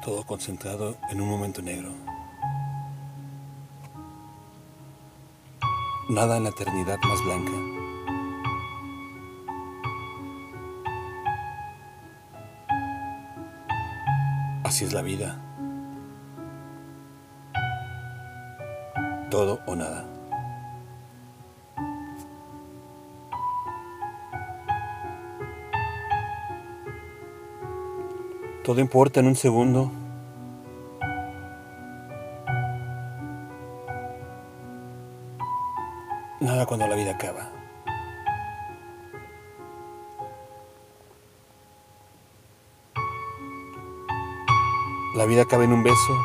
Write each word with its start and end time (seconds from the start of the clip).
todo 0.00 0.24
concentrado 0.24 0.96
en 1.10 1.20
un 1.20 1.28
momento 1.28 1.60
negro. 1.60 1.90
Nada 6.08 6.38
en 6.38 6.44
la 6.44 6.50
eternidad 6.50 6.98
más 7.04 7.22
blanca. 7.22 7.52
Así 14.64 14.84
es 14.84 14.92
la 14.92 15.02
vida. 15.02 15.38
Todo 19.30 19.60
o 19.66 19.76
nada. 19.76 20.06
Todo 28.64 28.80
importa 28.80 29.20
en 29.20 29.26
un 29.26 29.36
segundo. 29.36 29.90
Nada 36.40 36.64
cuando 36.64 36.86
la 36.88 36.96
vida 36.96 37.12
acaba. 37.12 37.50
La 45.14 45.26
vida 45.26 45.42
acaba 45.42 45.64
en 45.64 45.74
un 45.74 45.82
beso. 45.82 46.18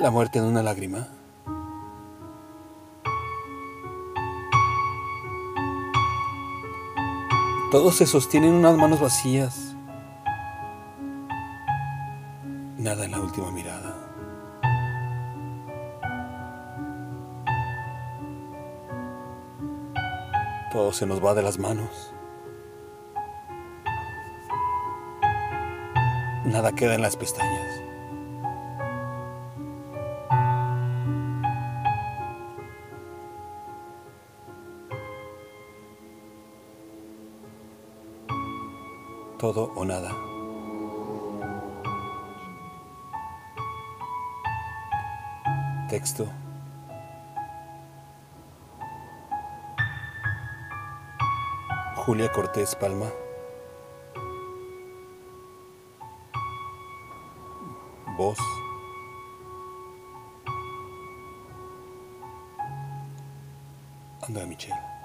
La 0.00 0.10
muerte 0.10 0.40
en 0.40 0.46
una 0.46 0.64
lágrima. 0.64 1.06
Todos 7.70 7.94
se 7.94 8.06
sostienen 8.06 8.52
unas 8.52 8.76
manos 8.76 9.00
vacías. 9.00 9.76
Nada 12.78 13.04
en 13.04 13.12
la 13.12 13.20
última 13.20 13.52
mirada. 13.52 14.11
Todo 20.72 20.90
se 20.90 21.04
nos 21.04 21.22
va 21.22 21.34
de 21.34 21.42
las 21.42 21.58
manos. 21.58 22.14
Nada 26.46 26.72
queda 26.72 26.94
en 26.94 27.02
las 27.02 27.14
pestañas. 27.14 27.82
Todo 39.38 39.72
o 39.74 39.84
nada. 39.84 40.10
Texto. 45.90 46.41
Julia 51.96 52.28
Cortés 52.30 52.74
Palma. 52.74 53.06
Voz. 58.16 58.38
Andrea 64.22 64.46
Michel. 64.46 65.01